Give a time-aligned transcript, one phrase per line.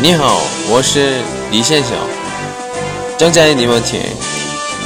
[0.00, 1.96] 你好，我是李先生。
[3.18, 4.00] 正在你们听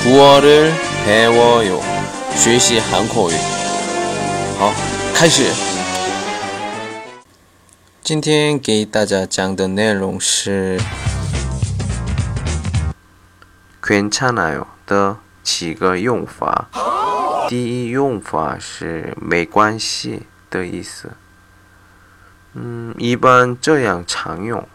[0.02, 1.80] 古어를배워요
[2.34, 3.34] 学习韩国语。
[4.58, 4.72] 好，
[5.14, 5.50] 开始。
[8.02, 10.78] 今天给大家讲的内容是
[13.82, 16.68] 괜찮아요的几个用法。
[17.48, 21.12] 第一用法是没关系的意思。
[22.54, 24.68] 嗯，一般这样常用。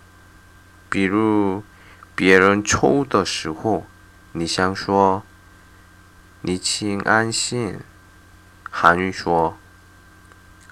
[0.89, 1.63] 比如
[2.15, 3.85] 别人抽的时候，
[4.33, 5.23] 你想说“
[6.41, 7.79] 你请安心”，
[8.69, 9.57] 韩语说“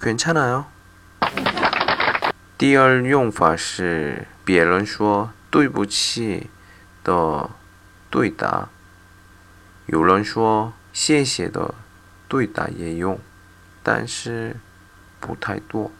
[0.00, 0.64] 괜찮아 요”。
[2.58, 6.50] 第二用法是别人说“对不起”
[7.02, 7.50] 的
[8.10, 8.68] 对答，
[9.86, 11.74] 有人说“谢谢”的
[12.28, 13.18] 对答也用，
[13.82, 14.56] 但是
[15.18, 15.90] 不太多。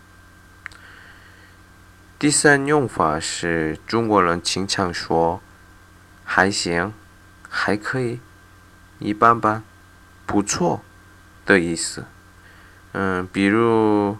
[2.17, 5.41] 第三用法是中国人经常说
[6.23, 6.93] “还行
[7.49, 8.21] ”“还可以
[8.99, 9.61] ”“一般般
[10.25, 10.81] ”“不错”
[11.45, 12.05] 的意思。
[12.93, 14.17] 嗯，比如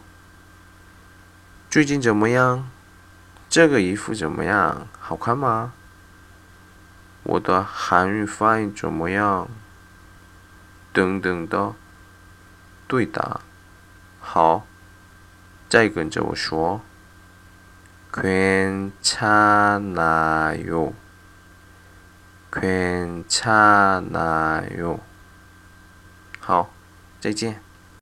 [1.69, 2.69] 最近怎么样？
[3.49, 4.89] 这个衣服怎么样？
[4.99, 5.71] 好看吗？
[7.23, 9.47] 我的韩语发音怎么样？
[10.91, 11.73] 等等的
[12.89, 13.39] 对答。
[14.19, 14.67] 好，
[15.69, 16.81] 再跟着我说。
[18.14, 19.86] 괜찮아
[20.66, 20.92] 요，
[22.50, 24.08] 괜찮아
[24.76, 25.00] 요。
[26.40, 26.70] 好，
[27.20, 27.60] 再见。